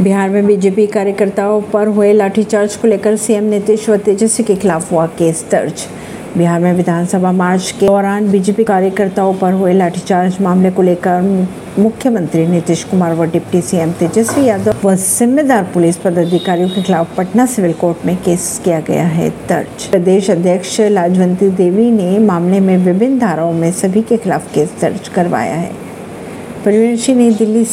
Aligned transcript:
बिहार 0.00 0.28
में 0.30 0.46
बीजेपी 0.46 0.86
कार्यकर्ताओं 0.86 1.60
पर 1.62 1.86
हुए 1.86 2.12
लाठीचार्ज 2.12 2.74
को 2.76 2.88
लेकर 2.88 3.16
सीएम 3.16 3.44
नीतीश 3.44 3.88
व 3.88 3.96
तेजस्वी 3.96 4.44
के 4.46 4.54
खिलाफ 4.56 4.92
हुआ 4.92 5.06
केस 5.18 5.44
दर्ज। 5.50 5.86
बिहार 6.36 6.60
में 6.60 6.72
विधानसभा 6.72 7.32
मार्च 7.32 7.70
के 7.70 7.86
दौरान 7.86 8.30
बीजेपी 8.30 8.64
कार्यकर्ताओं 8.64 9.34
पर 9.34 9.52
हुए 9.52 9.72
लाठीचार्ज 9.72 10.36
मामले 10.40 10.70
को 10.70 10.82
लेकर 10.82 11.48
मुख्यमंत्री 11.78 12.46
नीतीश 12.46 12.84
कुमार 12.84 13.14
व 13.14 13.24
डिप्टी 13.24 13.60
सीएम 13.60 13.92
तेजस्वी 13.92 14.44
यादव 14.46 14.88
व 14.88 14.94
जिम्मेदार 14.94 15.64
पुलिस 15.64 15.96
पदाधिकारियों 15.96 16.68
के 16.68 16.82
खिलाफ 16.82 17.16
पटना 17.16 17.46
सिविल 17.46 17.72
कोर्ट 17.72 18.06
में 18.06 18.16
केस 18.16 18.60
किया 18.64 18.80
गया 18.80 19.06
है 19.06 19.28
दर्ज। 19.48 19.84
प्रदेश 19.84 20.30
अध्यक्ष 20.30 20.80
लाजवंती 20.80 21.50
देवी 21.50 21.90
ने 21.90 22.18
मामले 22.18 22.60
में 22.60 22.76
विभिन्न 22.76 23.18
धाराओं 23.18 23.52
में 23.52 23.70
सभी 23.72 24.02
के 24.02 24.16
खिलाफ 24.16 24.52
केस 24.54 24.80
दर्ज 24.80 25.08
करवाया 25.08 25.54
है। 25.54 25.88
परवीन 26.64 26.96
सिंह 26.96 27.18
नई 27.18 27.30
दिल्ली 27.30 27.64
से 27.64 27.66